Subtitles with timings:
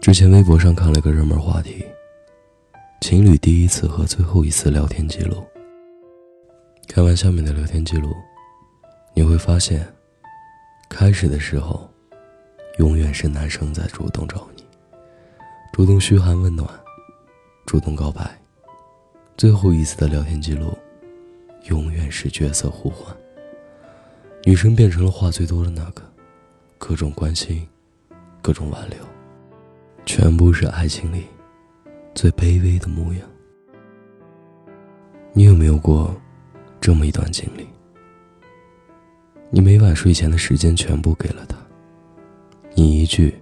[0.00, 1.84] 之前微博上看了个热门话题：
[3.00, 5.42] 情侣第一次和最后一次聊天记录。
[6.86, 8.14] 看完下面的聊天记录，
[9.14, 9.86] 你会发现，
[10.88, 11.90] 开始的时候，
[12.78, 14.64] 永远是男生在主动找你，
[15.72, 16.68] 主动嘘寒问暖，
[17.66, 18.22] 主动告白；
[19.36, 20.76] 最后一次的聊天记录，
[21.70, 23.16] 永远是角色互换，
[24.44, 26.02] 女生变成了话最多的那个，
[26.76, 27.66] 各种关心，
[28.42, 28.98] 各种挽留。
[30.06, 31.24] 全部是爱情里
[32.14, 33.22] 最卑微的模样。
[35.32, 36.14] 你有没有过
[36.80, 37.66] 这么一段经历？
[39.50, 41.56] 你每晚睡前的时间全部给了他，
[42.74, 43.34] 你一句，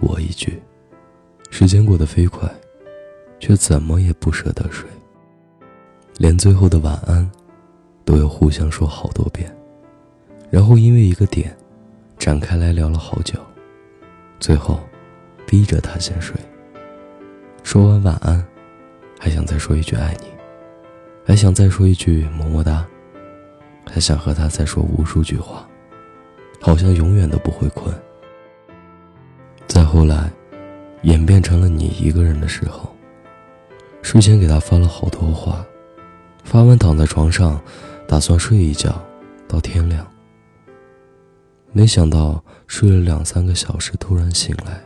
[0.00, 0.60] 我一句，
[1.50, 2.48] 时间过得飞快，
[3.40, 4.88] 却怎么也不舍得睡，
[6.16, 7.28] 连最后的晚安
[8.04, 9.54] 都要互相说好多遍，
[10.50, 11.54] 然后因为一个点
[12.18, 13.38] 展开来聊了好久，
[14.38, 14.78] 最后。
[15.48, 16.36] 逼着他先睡。
[17.62, 18.46] 说完晚安，
[19.18, 20.26] 还想再说一句爱你，
[21.24, 22.86] 还想再说一句么么哒，
[23.86, 25.66] 还想和他再说无数句话，
[26.60, 27.94] 好像永远都不会困。
[29.66, 30.30] 再后来，
[31.00, 32.94] 演变成了你一个人的时候，
[34.02, 35.64] 睡前给他发了好多话，
[36.44, 37.58] 发完躺在床上，
[38.06, 39.02] 打算睡一觉
[39.48, 40.06] 到天亮。
[41.72, 44.78] 没想到睡了两三个小时，突然醒来。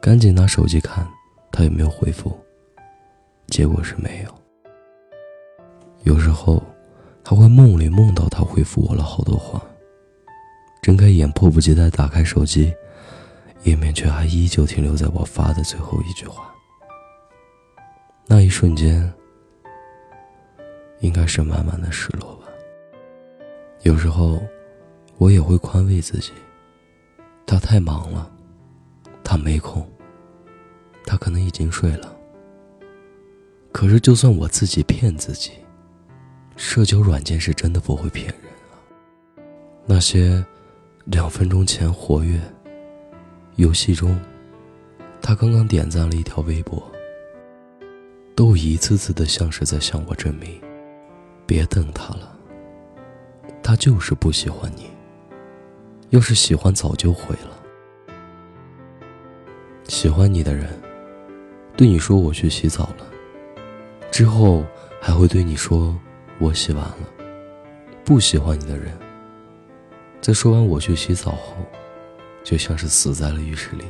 [0.00, 1.06] 赶紧拿手机看，
[1.52, 2.34] 他有没有回复。
[3.48, 4.34] 结果是没有。
[6.04, 6.62] 有时候，
[7.22, 9.62] 还会梦里梦到他回复我了好多话。
[10.80, 12.72] 睁开眼，迫不及待打开手机，
[13.64, 16.50] 页面却还依旧停留在我发的最后一句话。
[18.26, 19.12] 那一瞬间，
[21.00, 22.46] 应该是满满的失落吧。
[23.82, 24.40] 有时候，
[25.18, 26.32] 我也会宽慰自己，
[27.44, 28.30] 他太忙了。
[29.40, 29.86] 没空，
[31.04, 32.16] 他可能已经睡了。
[33.72, 35.52] 可是，就算我自己骗自己，
[36.56, 38.74] 社交软件是真的不会骗人啊。
[39.86, 40.44] 那些
[41.04, 42.40] 两分钟前活跃，
[43.56, 44.18] 游戏中，
[45.20, 46.82] 他刚刚点赞了一条微博，
[48.34, 50.60] 都一次次的像是在向我证明：
[51.46, 52.36] 别等他了，
[53.62, 54.90] 他就是不喜欢你。
[56.10, 57.59] 要是喜欢，早就回了。
[60.00, 60.66] 喜欢你的人，
[61.76, 63.06] 对你说我去洗澡了，
[64.10, 64.64] 之后
[64.98, 65.94] 还会对你说
[66.38, 66.96] 我洗完了。
[68.02, 68.98] 不喜欢你的人，
[70.22, 71.54] 在说完我去洗澡后，
[72.42, 73.84] 就像是死在了浴室里。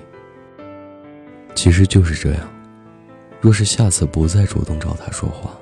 [1.55, 2.53] 其实就是这样，
[3.41, 5.57] 若是下次不再主动找他说话，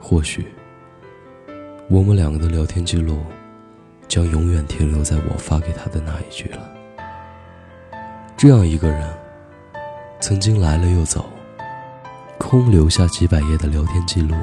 [0.00, 0.46] 或许
[1.90, 3.18] 我们两个的聊天记录，
[4.08, 6.74] 将永远停留在我发给他的那一句了。
[8.34, 9.17] 这样一个人。
[10.20, 11.24] 曾经来了又走，
[12.38, 14.34] 空留下几百页的聊天记录，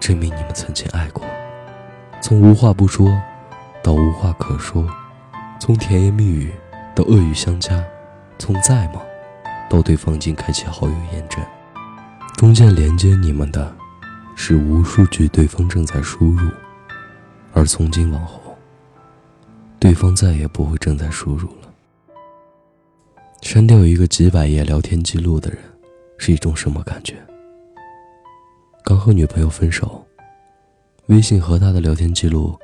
[0.00, 1.22] 证明你们曾经爱过。
[2.22, 3.20] 从无话不说
[3.82, 4.88] 到无话可说，
[5.60, 6.50] 从甜言蜜语
[6.94, 7.84] 到恶语相加，
[8.38, 9.02] 从在吗
[9.68, 11.44] 到对方已经开启好友验证，
[12.36, 13.70] 中间连接你们的，
[14.34, 16.50] 是无数句对方正在输入，
[17.52, 18.40] 而从今往后，
[19.78, 21.61] 对方再也不会正在输入了。
[23.42, 25.58] 删掉一个几百页聊天记录的人，
[26.16, 27.16] 是一种什么感觉？
[28.84, 30.06] 刚和女朋友分手，
[31.06, 32.56] 微信和他的聊天记录，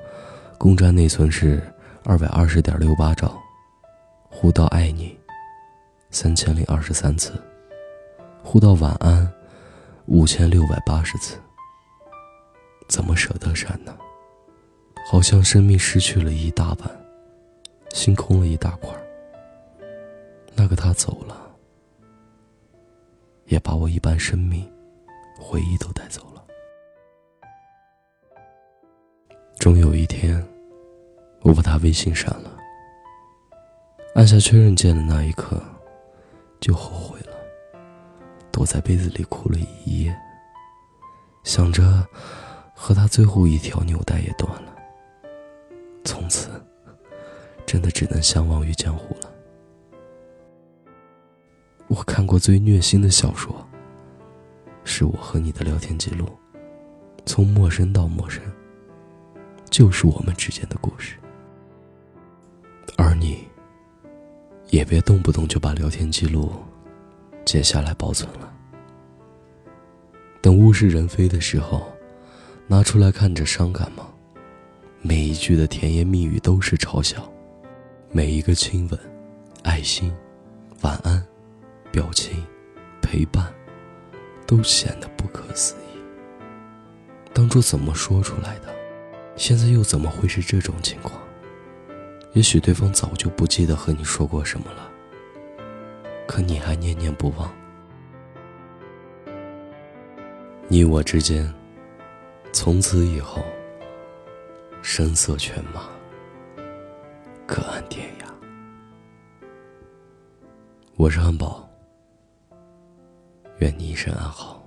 [0.56, 1.61] 共占内存是
[2.05, 3.37] 二百二十点六八兆，
[4.31, 5.19] 互道爱你
[6.11, 7.33] 三千零二十三次，
[8.45, 9.28] 互道晚安
[10.06, 11.37] 五千六百八十次。
[12.89, 13.95] 怎么舍得删呢？
[15.10, 16.89] 好像生命失去了一大半，
[17.93, 18.91] 心空了一大块。
[20.61, 21.55] 那个他走了，
[23.45, 24.69] 也把我一半生命、
[25.39, 26.45] 回忆都带走了。
[29.57, 30.45] 终有一天，
[31.43, 32.59] 我把他微信删了，
[34.16, 35.63] 按下确认键的那一刻，
[36.59, 37.37] 就后悔了。
[38.51, 40.19] 躲在被子里哭了一夜，
[41.45, 42.04] 想着
[42.75, 44.75] 和他最后一条纽带也断了，
[46.04, 46.51] 从此
[47.65, 49.38] 真的只能相忘于江湖了。
[51.89, 53.67] 我看过最虐心的小说，
[54.85, 56.29] 是我和你的聊天记录，
[57.25, 58.43] 从陌生到陌生，
[59.71, 61.17] 就是我们之间的故事。
[62.99, 63.39] 而你，
[64.69, 66.53] 也别动不动就把聊天记录
[67.45, 68.53] 截下来保存了，
[70.43, 71.91] 等物是人非的时候，
[72.67, 74.07] 拿出来看着伤感吗？
[75.01, 77.27] 每一句的甜言蜜语都是嘲笑，
[78.13, 79.01] 每一个亲吻、
[79.63, 80.13] 爱心。
[80.83, 81.27] 晚安、
[81.91, 82.45] 表情、
[83.01, 83.53] 陪伴，
[84.47, 85.99] 都显得不可思议。
[87.33, 88.75] 当初怎么说出来的？
[89.37, 91.21] 现在又怎么会是这种情况？
[92.33, 94.91] 也许对方早就不记得和你说过什么了，
[96.27, 97.53] 可你还念念不忘。
[100.69, 101.53] 你我之间，
[102.53, 103.43] 从此以后，
[104.83, 105.89] 声色犬马，
[107.47, 108.25] 各安天涯。
[110.97, 111.67] 我是汉堡，
[113.60, 114.63] 愿你一生安好。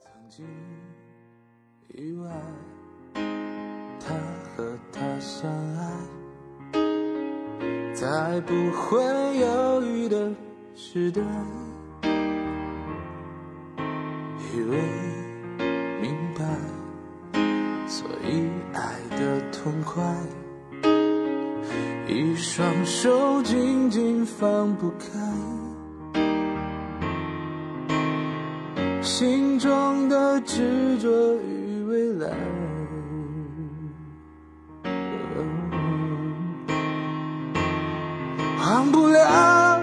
[0.00, 0.46] 曾经
[1.88, 2.28] 以为
[3.98, 4.14] 他
[4.56, 5.82] 和她相爱，
[7.92, 9.02] 再不会
[9.38, 10.32] 犹豫的
[10.76, 11.20] 时代。
[14.52, 14.78] 以为
[16.00, 16.44] 明白，
[17.88, 20.02] 所以爱的痛快，
[22.10, 26.20] 一双手紧紧放不开，
[29.00, 32.28] 心中的执着与未来。
[38.58, 39.80] 忘不了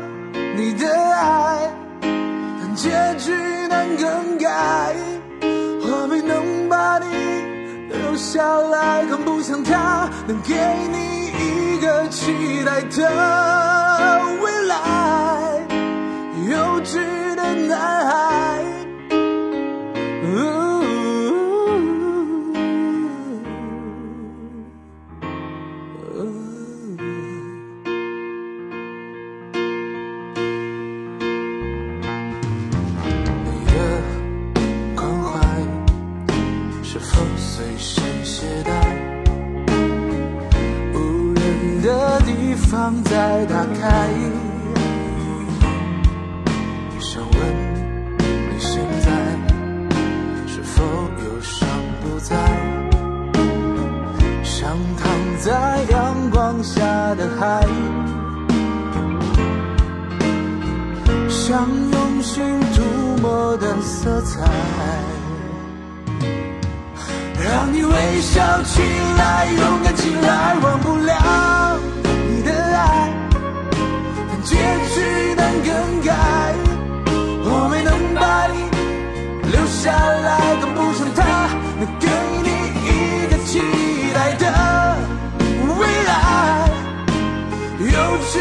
[0.57, 0.85] 你的
[1.15, 1.71] 爱，
[2.01, 3.31] 但结局
[3.69, 4.93] 难更改。
[5.79, 7.07] 我没能把你
[7.87, 10.53] 留下来，更不像他能给
[10.91, 15.61] 你一个期待的未来。
[16.49, 18.77] 幼稚的男孩。
[33.43, 33.75] 你的
[34.95, 35.39] 关怀
[36.83, 39.16] 是否随身携带？
[41.87, 44.09] 的地方再打开。
[46.99, 47.39] 想问
[48.49, 49.09] 你现在
[50.45, 51.65] 是否忧伤
[52.01, 52.35] 不再？
[54.43, 56.83] 像躺在阳光下
[57.15, 57.65] 的海。
[61.29, 62.43] 像用心
[62.75, 64.43] 涂抹的色彩，
[67.41, 68.81] 让你微笑起
[69.17, 71.13] 来，勇敢起来，忘不了，
[74.47, 74.95] 结局
[75.35, 75.69] 难更
[76.05, 76.09] 改。
[77.43, 78.55] 我没能把你
[79.51, 81.19] 留下来，更不像他
[81.77, 82.07] 能给
[82.45, 82.47] 你
[82.87, 82.87] 一
[83.27, 83.59] 个期
[84.15, 84.43] 待的
[85.77, 86.11] 未来。
[87.79, 87.97] 幼
[88.31, 88.33] 稚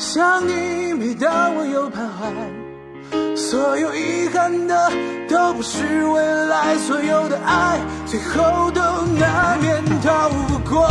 [0.00, 4.90] 想你每当我又徘徊所有遗憾的
[5.28, 8.80] 都不是未来所有的爱最后都
[9.18, 10.88] 难免逃不过。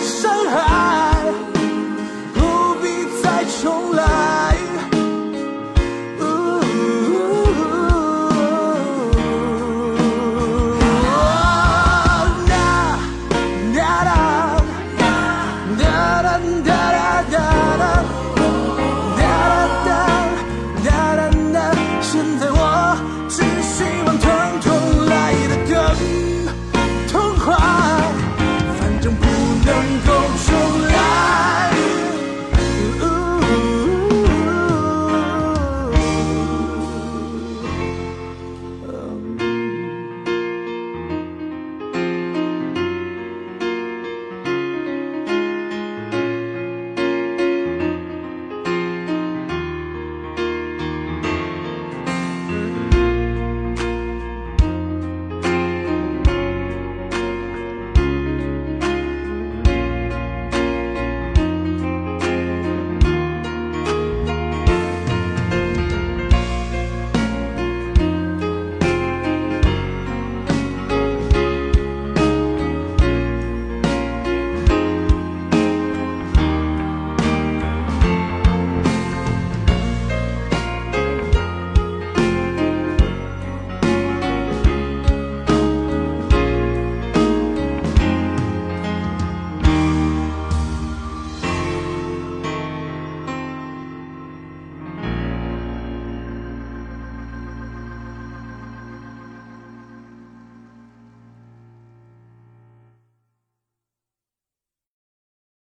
[0.00, 1.05] 伤害。